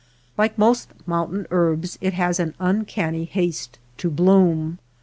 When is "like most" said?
0.35-0.89